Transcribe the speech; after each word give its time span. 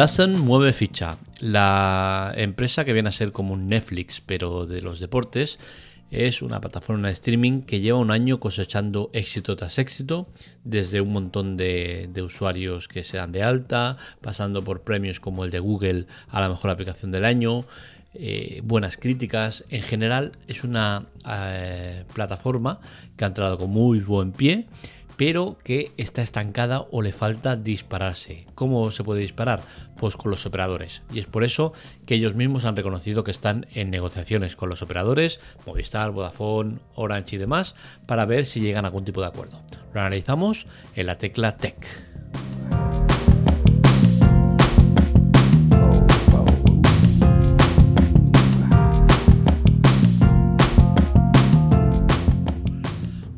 Dazen 0.00 0.40
mueve 0.40 0.72
ficha. 0.72 1.18
La 1.40 2.32
empresa 2.34 2.86
que 2.86 2.94
viene 2.94 3.10
a 3.10 3.12
ser 3.12 3.32
como 3.32 3.52
un 3.52 3.68
Netflix, 3.68 4.22
pero 4.24 4.64
de 4.64 4.80
los 4.80 4.98
deportes, 4.98 5.58
es 6.10 6.40
una 6.40 6.58
plataforma 6.58 7.08
de 7.08 7.12
streaming 7.12 7.60
que 7.60 7.80
lleva 7.80 7.98
un 7.98 8.10
año 8.10 8.40
cosechando 8.40 9.10
éxito 9.12 9.56
tras 9.56 9.78
éxito, 9.78 10.26
desde 10.64 11.02
un 11.02 11.12
montón 11.12 11.58
de, 11.58 12.10
usuarios 12.24 12.88
que 12.88 13.02
se 13.02 13.18
dan 13.18 13.30
de 13.30 13.42
alta, 13.42 13.98
pasando 14.22 14.64
por 14.64 14.84
premios 14.84 15.20
como 15.20 15.44
el 15.44 15.50
de 15.50 15.58
Google 15.58 16.06
a 16.30 16.40
la 16.40 16.48
mejor 16.48 16.70
aplicación 16.70 17.10
del 17.10 17.26
año, 17.26 17.66
eh, 18.14 18.62
buenas 18.64 18.96
críticas. 18.96 19.66
En 19.68 19.82
general 19.82 20.32
es 20.48 20.64
una 20.64 21.08
eh, 21.28 22.04
plataforma 22.14 22.80
que 23.18 23.24
ha 23.24 23.28
entrado 23.28 23.58
con 23.58 23.68
muy 23.68 24.00
buen 24.00 24.32
pie 24.32 24.66
pero 25.20 25.58
que 25.62 25.90
está 25.98 26.22
estancada 26.22 26.86
o 26.90 27.02
le 27.02 27.12
falta 27.12 27.54
dispararse. 27.54 28.46
¿Cómo 28.54 28.90
se 28.90 29.04
puede 29.04 29.20
disparar? 29.20 29.60
Pues 29.98 30.16
con 30.16 30.30
los 30.30 30.46
operadores. 30.46 31.02
Y 31.12 31.18
es 31.18 31.26
por 31.26 31.44
eso 31.44 31.74
que 32.06 32.14
ellos 32.14 32.36
mismos 32.36 32.64
han 32.64 32.74
reconocido 32.74 33.22
que 33.22 33.30
están 33.30 33.66
en 33.74 33.90
negociaciones 33.90 34.56
con 34.56 34.70
los 34.70 34.80
operadores, 34.80 35.38
Movistar, 35.66 36.10
Vodafone, 36.12 36.78
Orange 36.94 37.36
y 37.36 37.38
demás, 37.38 37.74
para 38.08 38.24
ver 38.24 38.46
si 38.46 38.60
llegan 38.60 38.86
a 38.86 38.88
algún 38.88 39.04
tipo 39.04 39.20
de 39.20 39.26
acuerdo. 39.26 39.60
Lo 39.92 40.00
analizamos 40.00 40.66
en 40.96 41.04
la 41.04 41.18
tecla 41.18 41.58
Tech. 41.58 42.09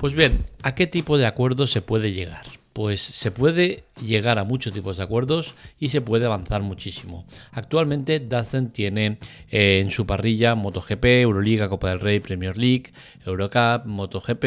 Pues 0.03 0.15
bien, 0.17 0.45
¿a 0.65 0.75
qué 0.75 0.89
tipo 0.89 1.17
de 1.17 1.27
acuerdo 1.27 1.69
se 1.69 1.81
puede 1.81 2.13
llegar? 2.13 2.45
Pues 2.73 3.01
se 3.01 3.31
puede 3.31 3.85
llegar 4.05 4.41
a 4.41 4.43
muchos 4.43 4.75
tipos 4.75 4.97
de 4.97 5.05
acuerdos 5.05 5.55
y 5.79 5.91
se 5.91 6.01
puede 6.01 6.27
avanzar 6.27 6.61
muchísimo. 6.61 7.25
Actualmente 7.53 8.19
Dazn 8.19 8.73
tiene 8.73 9.19
eh, 9.49 9.79
en 9.81 9.93
su 9.93 10.05
parrilla 10.05 10.57
MotoGP, 10.57 11.05
Euroliga, 11.05 11.69
Copa 11.69 11.91
del 11.91 12.01
Rey, 12.01 12.19
Premier 12.19 12.59
League, 12.59 12.93
Eurocup, 13.25 13.87
MotoGP, 13.87 14.45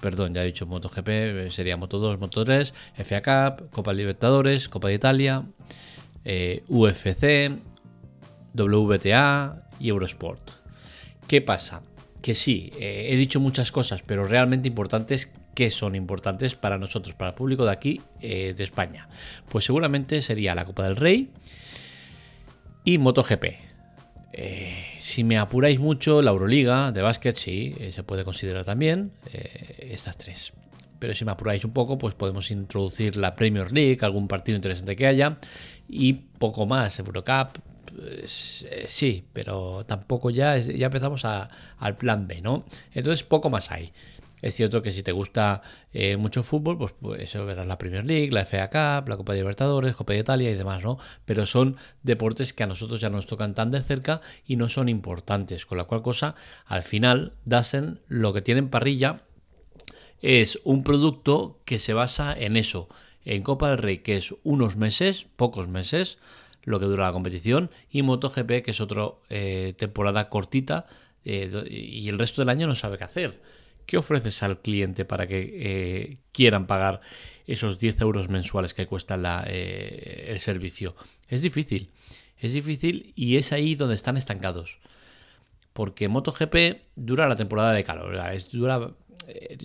perdón, 0.00 0.34
ya 0.34 0.44
he 0.44 0.46
dicho 0.46 0.64
MotoGP, 0.64 1.08
eh, 1.08 1.48
sería 1.50 1.76
Moto 1.76 1.98
2, 1.98 2.20
Moto 2.20 2.44
3, 2.44 2.72
FA 3.02 3.20
Cup, 3.20 3.70
Copa 3.72 3.92
Libertadores, 3.92 4.68
Copa 4.68 4.86
de 4.86 4.94
Italia, 4.94 5.42
eh, 6.24 6.62
UFC, 6.68 7.50
WTA 8.54 9.70
y 9.80 9.88
Eurosport. 9.88 10.50
¿Qué 11.26 11.40
pasa? 11.40 11.82
Que 12.28 12.34
sí, 12.34 12.70
eh, 12.78 13.06
he 13.08 13.16
dicho 13.16 13.40
muchas 13.40 13.72
cosas, 13.72 14.02
pero 14.04 14.28
realmente 14.28 14.68
importantes 14.68 15.32
que 15.54 15.70
son 15.70 15.94
importantes 15.94 16.54
para 16.54 16.76
nosotros, 16.76 17.14
para 17.14 17.30
el 17.30 17.34
público 17.34 17.64
de 17.64 17.72
aquí, 17.72 18.02
eh, 18.20 18.52
de 18.54 18.64
España. 18.64 19.08
Pues 19.48 19.64
seguramente 19.64 20.20
sería 20.20 20.54
la 20.54 20.66
Copa 20.66 20.84
del 20.84 20.96
Rey 20.96 21.30
y 22.84 22.98
MotoGP. 22.98 23.44
Eh, 24.34 24.84
si 25.00 25.24
me 25.24 25.38
apuráis 25.38 25.80
mucho, 25.80 26.20
la 26.20 26.32
Euroliga 26.32 26.92
de 26.92 27.00
básquet 27.00 27.34
sí, 27.34 27.74
se 27.94 28.02
puede 28.02 28.26
considerar 28.26 28.66
también 28.66 29.12
estas 29.78 30.18
tres. 30.18 30.52
Pero 30.98 31.14
si 31.14 31.24
me 31.24 31.32
apuráis 31.32 31.64
un 31.64 31.72
poco, 31.72 31.96
pues 31.96 32.12
podemos 32.12 32.50
introducir 32.50 33.16
la 33.16 33.36
Premier 33.36 33.72
League, 33.72 33.96
algún 34.02 34.28
partido 34.28 34.56
interesante 34.56 34.96
que 34.96 35.06
haya 35.06 35.38
y 35.88 36.12
poco 36.12 36.66
más, 36.66 36.98
Eurocup, 36.98 37.56
sí, 38.26 39.24
pero 39.32 39.84
tampoco 39.86 40.30
ya, 40.30 40.58
ya 40.58 40.86
empezamos 40.86 41.24
al 41.24 41.96
plan 41.96 42.26
B, 42.26 42.40
¿no? 42.40 42.64
Entonces 42.92 43.24
poco 43.24 43.50
más 43.50 43.70
hay. 43.70 43.92
Es 44.40 44.54
cierto 44.54 44.82
que 44.82 44.92
si 44.92 45.02
te 45.02 45.12
gusta 45.12 45.62
eh, 45.92 46.16
mucho 46.16 46.42
fútbol, 46.42 46.78
pues, 46.78 46.94
pues, 47.00 47.22
eso 47.22 47.44
verás 47.44 47.66
la 47.66 47.78
Premier 47.78 48.04
League, 48.04 48.30
la 48.30 48.44
FA 48.44 48.68
Cup, 48.68 49.08
la 49.08 49.16
Copa 49.16 49.32
de 49.32 49.40
Libertadores, 49.40 49.96
Copa 49.96 50.12
de 50.12 50.20
Italia 50.20 50.50
y 50.50 50.54
demás, 50.54 50.82
¿no? 50.82 50.98
Pero 51.24 51.44
son 51.44 51.76
deportes 52.02 52.52
que 52.52 52.62
a 52.62 52.68
nosotros 52.68 53.00
ya 53.00 53.10
nos 53.10 53.26
tocan 53.26 53.54
tan 53.54 53.70
de 53.70 53.82
cerca 53.82 54.20
y 54.46 54.56
no 54.56 54.68
son 54.68 54.88
importantes. 54.88 55.66
Con 55.66 55.78
la 55.78 55.84
cual 55.84 56.02
cosa, 56.02 56.36
al 56.66 56.84
final, 56.84 57.32
Dasen 57.44 58.00
lo 58.06 58.32
que 58.32 58.42
tiene 58.42 58.60
en 58.60 58.68
parrilla 58.68 59.22
es 60.20 60.60
un 60.64 60.84
producto 60.84 61.60
que 61.64 61.78
se 61.78 61.92
basa 61.92 62.36
en 62.36 62.56
eso, 62.56 62.88
en 63.24 63.42
Copa 63.42 63.70
del 63.70 63.78
Rey, 63.78 63.98
que 63.98 64.16
es 64.16 64.34
unos 64.44 64.76
meses, 64.76 65.26
pocos 65.36 65.68
meses, 65.68 66.18
lo 66.68 66.78
que 66.78 66.86
dura 66.86 67.06
la 67.06 67.12
competición, 67.12 67.70
y 67.90 68.02
MotoGP, 68.02 68.62
que 68.62 68.70
es 68.70 68.80
otra 68.80 69.08
eh, 69.30 69.74
temporada 69.76 70.28
cortita 70.28 70.86
eh, 71.24 71.64
y 71.68 72.08
el 72.08 72.18
resto 72.18 72.42
del 72.42 72.50
año 72.50 72.66
no 72.66 72.74
sabe 72.74 72.98
qué 72.98 73.04
hacer. 73.04 73.40
¿Qué 73.86 73.96
ofreces 73.96 74.42
al 74.42 74.60
cliente 74.60 75.06
para 75.06 75.26
que 75.26 75.50
eh, 75.54 76.18
quieran 76.32 76.66
pagar 76.66 77.00
esos 77.46 77.78
10 77.78 78.02
euros 78.02 78.28
mensuales 78.28 78.74
que 78.74 78.86
cuesta 78.86 79.14
el 79.46 80.38
servicio? 80.40 80.94
Es 81.28 81.40
difícil, 81.40 81.90
es 82.36 82.52
difícil 82.52 83.14
y 83.16 83.36
es 83.36 83.52
ahí 83.52 83.74
donde 83.74 83.94
están 83.94 84.18
estancados. 84.18 84.78
Porque 85.72 86.08
MotoGP 86.08 86.82
dura 86.96 87.28
la 87.28 87.36
temporada 87.36 87.72
de 87.72 87.82
calor, 87.82 88.14
es, 88.34 88.50
dura, 88.50 88.90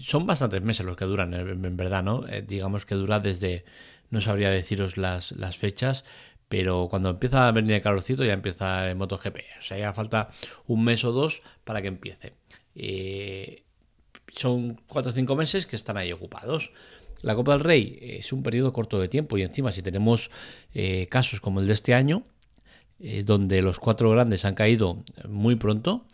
son 0.02 0.26
bastantes 0.26 0.62
meses 0.62 0.86
los 0.86 0.96
que 0.96 1.04
duran, 1.04 1.34
en, 1.34 1.76
verdad, 1.76 2.02
¿no? 2.02 2.24
digamos 2.48 2.86
que 2.86 2.96
dura 2.96 3.20
desde, 3.20 3.66
no 4.10 4.22
sabría 4.22 4.50
deciros 4.52 4.96
las, 4.96 5.34
las 5.34 5.58
fechas, 5.58 6.06
pero 6.54 6.88
cuando 6.88 7.10
empieza 7.10 7.48
a 7.48 7.52
venir 7.52 7.72
el 7.74 7.82
calorcito 7.82 8.24
ya 8.24 8.34
empieza 8.34 8.88
el 8.88 8.96
MotoGP. 8.96 9.38
O 9.58 9.64
sea, 9.64 9.76
ya 9.76 9.92
falta 9.92 10.30
un 10.68 10.84
mes 10.84 11.04
o 11.04 11.12
dos 11.12 11.42
para 11.64 11.82
que 11.82 11.88
empiece. 11.88 12.34
Eh, 12.76 13.64
son 14.28 14.80
cuatro 14.86 15.10
o 15.12 15.16
cinco 15.16 15.36
meses 15.36 15.66
que 15.66 15.76
están 15.76 15.98
ahí 15.98 16.12
ocupados. 16.12 16.72
La 17.24 17.34
Copa 17.34 17.54
del 17.54 17.62
Rey 17.62 17.98
es 18.00 18.32
un 18.32 18.44
periodo 18.44 18.72
corto 18.72 19.00
de 19.02 19.08
tiempo 19.08 19.36
y 19.36 19.42
encima 19.42 19.72
si 19.72 19.82
tenemos 19.82 20.30
eh, 20.76 21.08
casos 21.10 21.42
como 21.42 21.60
el 21.60 21.66
de 21.66 21.74
este 21.74 21.96
año, 21.96 22.22
eh, 23.00 23.24
donde 23.24 23.64
los 23.64 23.80
cuatro 23.80 24.12
grandes 24.12 24.46
han 24.46 24.54
caído 24.54 25.04
muy 25.28 25.56
pronto 25.56 26.06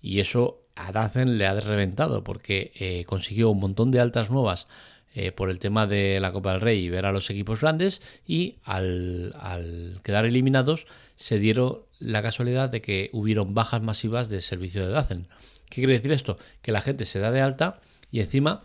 y 0.00 0.20
eso 0.20 0.62
a 0.76 0.92
Dacen 0.92 1.38
le 1.38 1.46
ha 1.48 1.58
reventado 1.58 2.22
porque 2.22 3.04
consiguió 3.08 3.50
un 3.50 3.58
montón 3.58 3.90
de 3.90 3.98
altas 3.98 4.30
nuevas 4.30 4.68
eh, 5.14 5.32
por 5.32 5.50
el 5.50 5.58
tema 5.58 5.86
de 5.86 6.20
la 6.20 6.32
Copa 6.32 6.52
del 6.52 6.60
Rey 6.60 6.84
y 6.84 6.90
ver 6.90 7.06
a 7.06 7.12
los 7.12 7.30
equipos 7.30 7.60
grandes 7.60 8.02
y 8.26 8.58
al, 8.62 10.00
quedar 10.02 10.26
eliminados 10.26 10.86
se 11.16 11.38
dieron 11.38 11.80
la 11.98 12.22
casualidad 12.22 12.68
de 12.68 12.82
que 12.82 13.10
hubieron 13.12 13.54
bajas 13.54 13.82
masivas 13.82 14.28
de 14.28 14.40
servicio 14.40 14.86
de 14.86 14.92
Dacen. 14.92 15.28
¿Qué 15.70 15.80
quiere 15.80 15.94
decir 15.94 16.12
esto? 16.12 16.38
Que 16.62 16.72
la 16.72 16.82
gente 16.82 17.04
se 17.04 17.18
da 17.18 17.30
de 17.30 17.40
alta 17.40 17.80
y 18.10 18.20
encima 18.20 18.64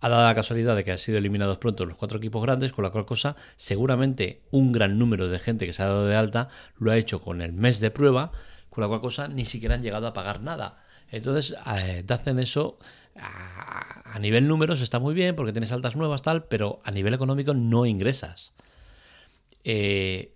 ha 0.00 0.08
dado 0.08 0.24
la 0.24 0.34
casualidad 0.34 0.76
de 0.76 0.84
que 0.84 0.92
han 0.92 0.98
sido 0.98 1.16
eliminados 1.16 1.58
pronto 1.58 1.86
los 1.86 1.96
cuatro 1.96 2.18
equipos 2.18 2.42
grandes, 2.42 2.72
con 2.72 2.82
la 2.82 2.90
cual 2.90 3.06
cosa 3.06 3.36
seguramente 3.56 4.42
un 4.50 4.70
gran 4.70 4.98
número 4.98 5.28
de 5.28 5.38
gente 5.38 5.64
que 5.64 5.72
se 5.72 5.82
ha 5.82 5.86
dado 5.86 6.06
de 6.06 6.14
alta 6.14 6.48
lo 6.76 6.90
ha 6.90 6.98
hecho 6.98 7.22
con 7.22 7.40
el 7.40 7.54
mes 7.54 7.80
de 7.80 7.90
prueba, 7.90 8.32
con 8.68 8.82
la 8.82 8.88
cual 8.88 9.00
cosa 9.00 9.28
ni 9.28 9.46
siquiera 9.46 9.76
han 9.76 9.82
llegado 9.82 10.06
a 10.06 10.12
pagar 10.12 10.42
nada. 10.42 10.83
Entonces, 11.14 11.54
eh, 11.76 12.02
Dacen 12.04 12.38
eso 12.38 12.78
a, 13.16 14.18
nivel 14.18 14.48
números 14.48 14.80
está 14.80 14.98
muy 14.98 15.14
bien 15.14 15.36
porque 15.36 15.52
tienes 15.52 15.72
altas 15.72 15.96
nuevas, 15.96 16.22
tal, 16.22 16.44
pero 16.44 16.80
a 16.84 16.90
nivel 16.90 17.14
económico 17.14 17.54
no 17.54 17.86
ingresas. 17.86 18.52
Eh, 19.64 20.32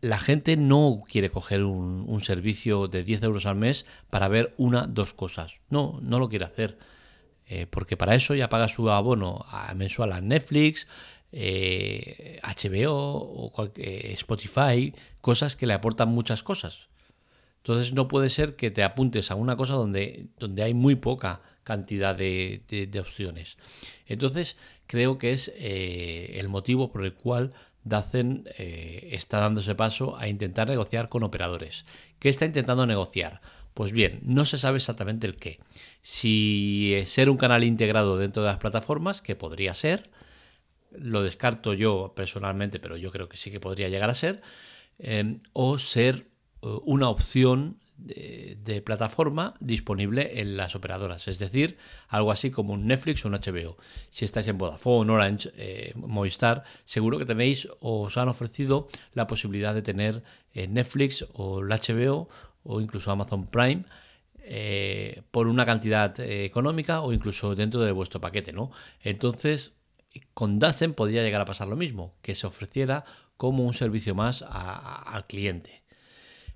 la 0.00 0.18
gente 0.18 0.56
no 0.56 1.02
quiere 1.08 1.30
coger 1.30 1.64
un, 1.64 2.20
servicio 2.20 2.86
de 2.86 3.04
10 3.04 3.24
euros 3.24 3.46
al 3.46 3.56
mes 3.56 3.86
para 4.08 4.28
ver 4.28 4.54
una, 4.56 4.86
dos 4.86 5.14
cosas. 5.14 5.54
No, 5.68 5.98
no 6.02 6.18
lo 6.18 6.28
quiere 6.28 6.44
hacer. 6.44 6.78
Eh, 7.46 7.66
porque 7.68 7.96
para 7.96 8.14
eso 8.14 8.34
ya 8.34 8.48
paga 8.48 8.68
su 8.68 8.88
abono 8.90 9.44
mensual 9.74 10.12
a 10.12 10.20
Netflix, 10.20 10.86
HBO 11.32 11.34
eh, 11.34 12.40
o 12.42 13.70
Spotify, 14.14 14.94
cosas 15.20 15.56
que 15.56 15.66
le 15.66 15.74
aportan 15.74 16.08
muchas 16.08 16.42
cosas. 16.42 16.89
Entonces 17.60 17.92
no 17.92 18.08
puede 18.08 18.30
ser 18.30 18.56
que 18.56 18.70
te 18.70 18.82
apuntes 18.82 19.30
a 19.30 19.34
una 19.34 19.56
cosa 19.56 19.74
donde, 19.74 20.26
donde 20.38 20.62
hay 20.62 20.74
muy 20.74 20.96
poca 20.96 21.42
cantidad 21.62 22.16
de, 22.16 22.90
opciones. 22.98 23.58
Entonces, 24.06 24.56
creo 24.86 25.18
que 25.18 25.32
es 25.32 25.52
eh, 25.56 26.32
el 26.40 26.48
motivo 26.48 26.90
por 26.90 27.04
el 27.04 27.14
cual 27.14 27.52
Dacen 27.82 28.44
eh, 28.58 29.08
está 29.12 29.38
dándose 29.38 29.74
paso 29.74 30.16
a 30.18 30.28
intentar 30.28 30.68
negociar 30.68 31.08
con 31.08 31.22
operadores. 31.22 31.86
¿Qué 32.18 32.28
está 32.28 32.44
intentando 32.44 32.86
negociar? 32.86 33.40
Pues 33.72 33.92
bien, 33.92 34.20
no 34.22 34.44
se 34.44 34.58
sabe 34.58 34.76
exactamente 34.76 35.26
el 35.26 35.36
qué. 35.36 35.58
Si 36.02 36.94
ser 37.06 37.30
un 37.30 37.38
canal 37.38 37.64
integrado 37.64 38.18
dentro 38.18 38.42
de 38.42 38.48
las 38.48 38.58
plataformas, 38.58 39.22
que 39.22 39.34
podría 39.34 39.72
ser, 39.72 40.10
lo 40.90 41.22
descarto 41.22 41.72
yo 41.72 42.12
personalmente, 42.14 42.80
pero 42.80 42.98
yo 42.98 43.10
creo 43.12 43.28
que 43.28 43.38
sí 43.38 43.50
que 43.50 43.60
podría 43.60 43.88
llegar 43.88 44.10
a 44.10 44.14
ser, 44.14 44.42
eh, 44.98 45.38
o 45.54 45.78
ser 45.78 46.26
una 46.62 47.08
opción 47.08 47.78
de, 48.04 48.82
plataforma 48.84 49.54
disponible 49.60 50.40
en 50.40 50.56
las 50.56 50.74
operadoras, 50.74 51.28
es 51.28 51.38
decir, 51.38 51.76
algo 52.08 52.32
así 52.32 52.50
como 52.50 52.72
un 52.72 52.86
Netflix 52.86 53.24
o 53.24 53.28
un 53.28 53.34
HBO. 53.34 53.76
Si 54.08 54.24
estáis 54.24 54.48
en 54.48 54.58
Vodafone, 54.58 55.12
Orange, 55.12 55.50
eh, 55.56 55.92
Movistar, 55.96 56.64
seguro 56.84 57.18
que 57.18 57.26
tenéis 57.26 57.68
o 57.80 58.02
os 58.02 58.16
han 58.16 58.28
ofrecido 58.28 58.88
la 59.12 59.26
posibilidad 59.26 59.74
de 59.74 59.82
tener 59.82 60.22
eh, 60.54 60.66
Netflix 60.66 61.26
o 61.34 61.60
el 61.60 61.68
HBO 61.68 62.28
o 62.62 62.80
incluso 62.80 63.10
Amazon 63.10 63.46
Prime. 63.46 63.84
Eh, 64.52 65.22
por 65.30 65.46
una 65.46 65.66
cantidad 65.66 66.18
económica 66.18 67.02
o 67.02 67.12
incluso 67.12 67.54
dentro 67.54 67.82
de 67.82 67.92
vuestro 67.92 68.20
paquete, 68.20 68.52
¿no? 68.52 68.72
Entonces, 69.02 69.74
con 70.34 70.58
Dazen 70.58 70.94
podría 70.94 71.22
llegar 71.22 71.42
a 71.42 71.44
pasar 71.44 71.68
lo 71.68 71.76
mismo, 71.76 72.14
que 72.22 72.34
se 72.34 72.46
ofreciera 72.46 73.04
como 73.36 73.64
un 73.64 73.74
servicio 73.74 74.14
más 74.14 74.42
al 74.42 75.26
cliente. 75.26 75.80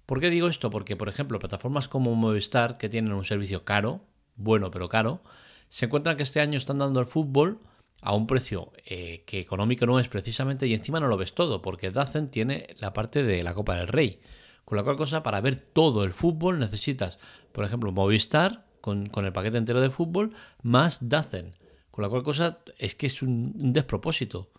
¿Por 0.07 0.21
qué 0.21 0.31
digo 0.31 0.49
esto? 0.49 0.71
Porque, 0.71 0.97
por 0.97 1.09
ejemplo, 1.09 1.39
plataformas 1.39 1.89
como 1.89 2.15
Movistar, 2.15 2.79
que 2.79 2.89
tienen 2.89 3.13
un 3.13 3.25
servicio 3.25 3.65
caro, 3.65 4.05
bueno 4.37 4.71
pero 4.71 4.89
caro, 4.89 5.23
se 5.69 5.87
encuentran 5.87 6.17
que 6.17 6.23
este 6.23 6.41
año 6.41 6.59
están 6.59 6.79
dando 6.79 7.01
el 7.01 7.07
fútbol 7.07 7.61
a 8.03 8.15
un 8.15 8.27
precio 8.27 8.73
eh, 8.85 9.25
que 9.27 9.41
económico 9.41 9.87
no 9.87 9.99
es 9.99 10.09
precisamente 10.09 10.67
y 10.67 10.75
encima 10.75 11.01
no 11.01 11.09
lo 11.09 11.17
ves 11.17 11.35
todo, 11.35 11.63
porque 11.63 11.91
Dacen 11.91 12.31
tiene 12.31 12.69
la 12.79 12.93
parte 12.93 13.23
de 13.23 13.43
la 13.43 13.55
Copa 13.55 13.77
del 13.77 13.89
Rey. 13.89 14.21
Con 14.65 14.77
la 14.77 14.85
cual 14.85 14.97
cosa, 14.97 15.23
para 15.23 15.41
ver 15.41 15.61
todo 15.61 16.05
el 16.05 16.13
fútbol 16.13 16.59
necesitas, 16.59 17.19
por 17.53 17.65
ejemplo, 17.65 17.93
Movistar 17.93 18.67
con, 18.81 19.11
el 19.25 19.33
paquete 19.33 19.59
entero 19.59 19.81
de 19.81 19.91
fútbol 19.91 20.33
más 20.63 21.09
Dacen. 21.09 21.55
Con 21.91 22.03
la 22.03 22.09
cual 22.09 22.23
cosa 22.23 22.59
es 22.79 22.95
que 22.95 23.07
es 23.07 23.23
un, 23.23 23.73
despropósito. 23.73 24.51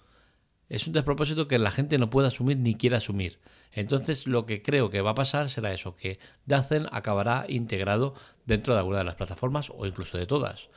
Es 0.70 0.88
un 0.88 0.94
despropósito 0.94 1.48
que 1.48 1.60
la 1.60 1.70
gente 1.70 1.98
no 2.00 2.10
puede 2.10 2.30
asumir 2.30 2.58
ni 2.58 2.76
quiere 2.76 2.96
asumir. 2.96 3.40
Entonces 3.72 4.28
lo 4.28 4.46
que 4.46 4.62
creo 4.62 4.90
que 4.90 5.02
va 5.02 5.12
a 5.12 5.16
pasar 5.16 5.50
será 5.50 5.74
eso, 5.74 5.96
que 5.96 6.20
Dacen 6.46 6.88
acabará 6.92 7.46
integrado 7.50 8.14
dentro 8.46 8.74
de 8.74 8.80
alguna 8.80 9.00
de 9.00 9.04
las 9.06 9.16
plataformas 9.16 9.70
o 9.70 9.86
incluso 9.86 10.18
de 10.18 10.26
todas. 10.26 10.70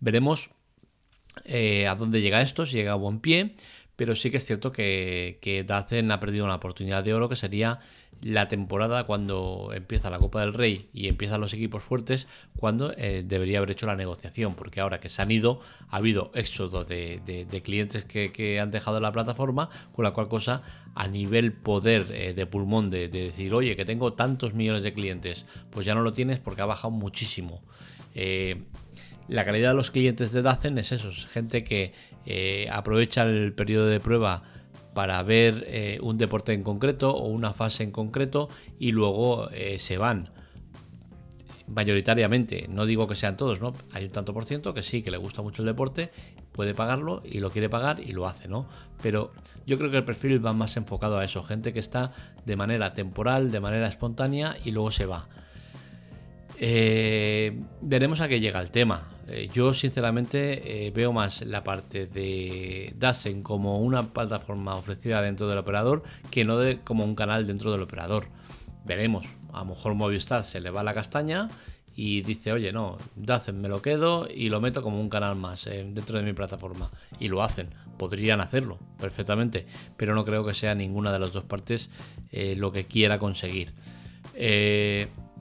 Veremos 0.00 0.50
eh, 1.44 1.86
a 1.86 1.94
dónde 1.94 2.20
llega 2.20 2.40
esto, 2.40 2.66
si 2.66 2.76
llega 2.76 2.92
a 2.92 2.96
buen 2.96 3.20
pie, 3.20 3.54
pero 4.00 4.14
sí 4.14 4.30
que 4.30 4.38
es 4.38 4.46
cierto 4.46 4.72
que, 4.72 5.36
que 5.42 5.62
Dacen 5.62 6.10
ha 6.10 6.20
perdido 6.20 6.46
una 6.46 6.54
oportunidad 6.54 7.04
de 7.04 7.12
oro 7.12 7.28
que 7.28 7.36
sería 7.36 7.80
la 8.22 8.48
temporada 8.48 9.04
cuando 9.04 9.72
empieza 9.74 10.08
la 10.08 10.18
Copa 10.18 10.40
del 10.40 10.54
Rey 10.54 10.86
y 10.94 11.08
empiezan 11.08 11.38
los 11.38 11.52
equipos 11.52 11.82
fuertes, 11.82 12.26
cuando 12.56 12.94
eh, 12.96 13.22
debería 13.26 13.58
haber 13.58 13.72
hecho 13.72 13.84
la 13.84 13.96
negociación, 13.96 14.54
porque 14.54 14.80
ahora 14.80 15.00
que 15.00 15.10
se 15.10 15.20
han 15.20 15.30
ido, 15.30 15.60
ha 15.90 15.98
habido 15.98 16.30
éxodo 16.32 16.86
de, 16.86 17.20
clientes 17.62 18.06
que, 18.06 18.58
han 18.58 18.70
dejado 18.70 19.00
la 19.00 19.12
plataforma, 19.12 19.68
con 19.94 20.02
la 20.06 20.12
cual 20.12 20.28
cosa, 20.28 20.62
a 20.94 21.06
nivel 21.06 21.52
poder 21.52 22.06
eh, 22.10 22.32
de 22.32 22.46
pulmón 22.46 22.88
de, 22.88 23.08
decir, 23.08 23.52
oye, 23.52 23.76
que 23.76 23.84
tengo 23.84 24.14
tantos 24.14 24.54
millones 24.54 24.82
de 24.82 24.94
clientes, 24.94 25.44
pues 25.68 25.84
ya 25.84 25.94
no 25.94 26.00
lo 26.00 26.14
tienes 26.14 26.40
porque 26.40 26.62
ha 26.62 26.66
bajado 26.66 26.90
muchísimo. 26.90 27.60
La 29.30 29.44
calidad 29.44 29.70
de 29.70 29.76
los 29.76 29.92
clientes 29.92 30.32
de 30.32 30.42
Dacen 30.42 30.76
es 30.76 30.90
eso, 30.90 31.08
es 31.08 31.24
gente 31.26 31.62
que 31.62 31.92
eh, 32.26 32.66
aprovecha 32.68 33.22
el 33.22 33.52
periodo 33.52 33.86
de 33.86 34.00
prueba 34.00 34.42
para 34.92 35.22
ver 35.22 35.64
eh, 35.68 36.00
un 36.02 36.18
deporte 36.18 36.52
en 36.52 36.64
concreto 36.64 37.14
o 37.14 37.28
una 37.28 37.52
fase 37.52 37.84
en 37.84 37.92
concreto 37.92 38.48
y 38.80 38.90
luego 38.90 39.48
eh, 39.50 39.78
se 39.78 39.98
van. 39.98 40.30
Mayoritariamente, 41.68 42.66
no 42.68 42.86
digo 42.86 43.06
que 43.06 43.14
sean 43.14 43.36
todos, 43.36 43.60
¿no? 43.60 43.72
Hay 43.94 44.06
un 44.06 44.10
tanto 44.10 44.34
por 44.34 44.46
ciento 44.46 44.74
que 44.74 44.82
sí, 44.82 45.00
que 45.00 45.12
le 45.12 45.16
gusta 45.16 45.42
mucho 45.42 45.62
el 45.62 45.66
deporte, 45.66 46.10
puede 46.50 46.74
pagarlo 46.74 47.22
y 47.24 47.38
lo 47.38 47.50
quiere 47.50 47.68
pagar 47.68 48.00
y 48.00 48.10
lo 48.10 48.26
hace, 48.26 48.48
¿no? 48.48 48.66
Pero 49.00 49.30
yo 49.64 49.78
creo 49.78 49.92
que 49.92 49.98
el 49.98 50.04
perfil 50.04 50.44
va 50.44 50.52
más 50.52 50.76
enfocado 50.76 51.18
a 51.18 51.24
eso, 51.24 51.44
gente 51.44 51.72
que 51.72 51.78
está 51.78 52.12
de 52.46 52.56
manera 52.56 52.94
temporal, 52.94 53.52
de 53.52 53.60
manera 53.60 53.86
espontánea 53.86 54.56
y 54.64 54.72
luego 54.72 54.90
se 54.90 55.06
va. 55.06 55.28
veremos 57.80 58.20
a 58.20 58.26
qué 58.26 58.40
llega 58.40 58.60
el 58.60 58.72
tema. 58.72 59.00
Eh, 59.32 59.48
yo 59.52 59.72
sinceramente 59.72 60.86
eh, 60.86 60.90
veo 60.90 61.12
más 61.12 61.42
la 61.42 61.62
parte 61.62 62.06
de 62.06 62.92
Dasen 62.96 63.44
como 63.44 63.78
una 63.78 64.02
plataforma 64.02 64.74
ofrecida 64.74 65.22
dentro 65.22 65.48
del 65.48 65.58
operador 65.58 66.02
que 66.32 66.44
no 66.44 66.58
de, 66.58 66.80
como 66.80 67.04
un 67.04 67.14
canal 67.14 67.46
dentro 67.46 67.70
del 67.70 67.82
operador. 67.82 68.26
Veremos, 68.84 69.26
a 69.52 69.60
lo 69.60 69.66
mejor 69.66 69.94
Movistar 69.94 70.42
se 70.42 70.60
le 70.60 70.70
va 70.70 70.82
la 70.82 70.94
castaña 70.94 71.46
y 71.94 72.22
dice, 72.22 72.52
oye, 72.52 72.72
no, 72.72 72.96
Dazen 73.14 73.60
me 73.60 73.68
lo 73.68 73.80
quedo 73.80 74.26
y 74.28 74.48
lo 74.48 74.60
meto 74.60 74.82
como 74.82 75.00
un 75.00 75.08
canal 75.08 75.36
más 75.36 75.64
eh, 75.68 75.86
dentro 75.88 76.18
de 76.18 76.24
mi 76.24 76.32
plataforma. 76.32 76.88
Y 77.20 77.28
lo 77.28 77.44
hacen, 77.44 77.68
podrían 77.98 78.40
hacerlo 78.40 78.80
perfectamente, 78.98 79.64
pero 79.96 80.16
no 80.16 80.24
creo 80.24 80.44
que 80.44 80.54
sea 80.54 80.74
ninguna 80.74 81.12
de 81.12 81.20
las 81.20 81.32
dos 81.32 81.44
partes 81.44 81.90
lo 82.32 82.72
que 82.72 82.84
quiera 82.84 83.18
conseguir. 83.18 83.74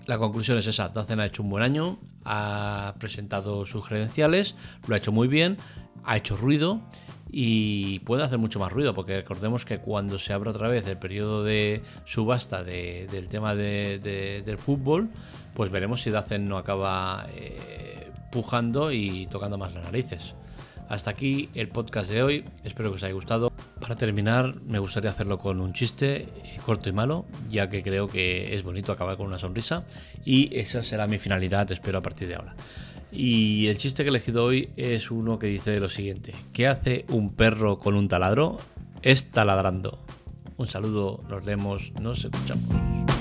La 0.09 0.17
conclusión 0.17 0.57
es 0.57 0.65
esa, 0.65 0.89
Dacen 0.89 1.19
ha 1.19 1.25
hecho 1.27 1.43
un 1.43 1.51
buen 1.51 1.63
año, 1.63 1.99
ha 2.25 2.95
presentado 2.99 3.65
sus 3.65 3.87
credenciales, 3.87 4.55
lo 4.87 4.95
ha 4.95 4.97
hecho 4.97 5.11
muy 5.11 5.27
bien, 5.27 5.57
ha 6.03 6.17
hecho 6.17 6.35
ruido 6.35 6.81
y 7.31 7.99
puede 7.99 8.23
hacer 8.23 8.39
mucho 8.39 8.59
más 8.59 8.71
ruido, 8.71 8.93
porque 8.93 9.17
recordemos 9.17 9.65
que 9.65 9.79
cuando 9.79 10.17
se 10.17 10.33
abre 10.33 10.49
otra 10.49 10.67
vez 10.67 10.87
el 10.87 10.97
periodo 10.97 11.43
de 11.43 11.83
subasta 12.05 12.63
del 12.63 13.27
tema 13.29 13.55
del 13.55 14.57
fútbol, 14.57 15.09
pues 15.55 15.71
veremos 15.71 16.01
si 16.01 16.09
Dacen 16.09 16.45
no 16.45 16.57
acaba 16.57 17.27
eh, 17.35 18.11
pujando 18.31 18.91
y 18.91 19.27
tocando 19.27 19.57
más 19.57 19.75
las 19.75 19.85
narices. 19.85 20.33
Hasta 20.89 21.11
aquí 21.11 21.49
el 21.53 21.67
podcast 21.67 22.09
de 22.09 22.23
hoy, 22.23 22.45
espero 22.63 22.89
que 22.89 22.95
os 22.95 23.03
haya 23.03 23.13
gustado. 23.13 23.51
Para 23.79 23.95
terminar, 23.95 24.51
me 24.65 24.79
gustaría 24.79 25.11
hacerlo 25.11 25.37
con 25.37 25.61
un 25.61 25.71
chiste 25.71 26.23
eh, 26.23 26.57
corto 26.65 26.89
y 26.89 26.91
malo, 26.91 27.25
ya 27.51 27.69
que 27.69 27.83
creo 27.83 28.07
que 28.07 28.55
es 28.55 28.63
bonito 28.63 28.91
acabar 28.91 29.15
con 29.15 29.27
una 29.27 29.37
sonrisa 29.37 29.85
y 30.25 30.49
esa 30.57 30.81
será 30.81 31.05
mi 31.05 31.19
finalidad, 31.19 31.71
espero 31.71 31.99
a 31.99 32.01
partir 32.01 32.27
de 32.27 32.35
ahora. 32.35 32.55
Y 33.11 33.67
el 33.67 33.77
chiste 33.77 34.03
que 34.03 34.09
he 34.09 34.09
elegido 34.09 34.43
hoy 34.43 34.69
es 34.77 35.11
uno 35.11 35.37
que 35.37 35.45
dice 35.45 35.79
lo 35.79 35.89
siguiente: 35.89 36.33
¿Qué 36.55 36.67
hace 36.67 37.05
un 37.09 37.35
perro 37.35 37.77
con 37.77 37.93
un 37.93 38.07
taladro? 38.07 38.57
Es 39.03 39.29
taladrando. 39.29 39.99
Un 40.57 40.67
saludo, 40.67 41.23
nos 41.29 41.45
vemos, 41.45 41.91
nos 42.01 42.25
escuchamos. 42.25 43.18